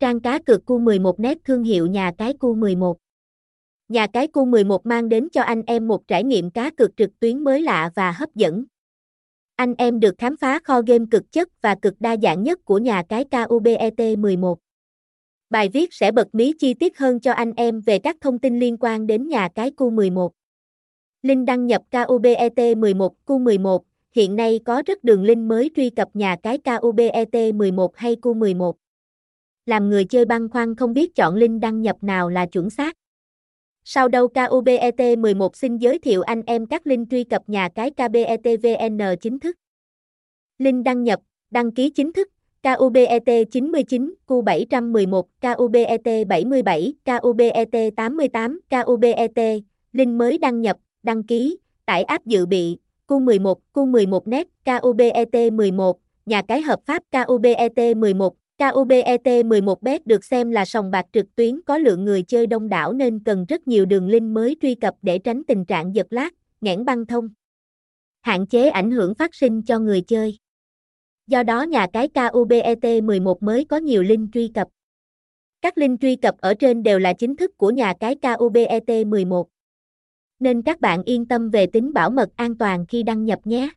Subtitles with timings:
[0.00, 2.96] Trang cá cược cu 11 nét thương hiệu nhà cái cu 11.
[3.88, 7.20] Nhà cái cu 11 mang đến cho anh em một trải nghiệm cá cược trực
[7.20, 8.64] tuyến mới lạ và hấp dẫn.
[9.56, 12.78] Anh em được khám phá kho game cực chất và cực đa dạng nhất của
[12.78, 14.58] nhà cái KUBET 11.
[15.50, 18.60] Bài viết sẽ bật mí chi tiết hơn cho anh em về các thông tin
[18.60, 20.32] liên quan đến nhà cái cu 11.
[21.22, 25.90] Link đăng nhập KUBET 11 cu 11, Hiện nay có rất đường link mới truy
[25.90, 28.76] cập nhà cái KUBET 11 hay cu 11.
[29.70, 32.96] Làm người chơi băn khoăn không biết chọn link đăng nhập nào là chuẩn xác.
[33.84, 37.90] Sau đâu KUBET 11 xin giới thiệu anh em các link truy cập nhà cái
[37.90, 39.56] KBETVN chính thức.
[40.58, 41.20] Link đăng nhập,
[41.50, 42.28] đăng ký chính thức,
[42.62, 52.02] KUBET 99, Q711, KUBET 77, KUBET 88, KUBET, link mới đăng nhập, đăng ký, tải
[52.02, 52.78] app dự bị,
[53.08, 60.24] Q11, Q11 net, KUBET 11, nhà cái hợp pháp KUBET 11, KUBET 11 bet được
[60.24, 63.68] xem là sòng bạc trực tuyến có lượng người chơi đông đảo nên cần rất
[63.68, 66.30] nhiều đường link mới truy cập để tránh tình trạng giật lát,
[66.60, 67.28] nghẽn băng thông.
[68.20, 70.38] Hạn chế ảnh hưởng phát sinh cho người chơi.
[71.26, 74.68] Do đó nhà cái KUBET 11 mới có nhiều link truy cập.
[75.60, 79.48] Các link truy cập ở trên đều là chính thức của nhà cái KUBET 11.
[80.38, 83.70] Nên các bạn yên tâm về tính bảo mật an toàn khi đăng nhập nhé.